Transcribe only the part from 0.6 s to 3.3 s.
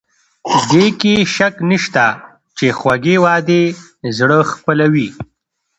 دې کې شک نشته چې خوږې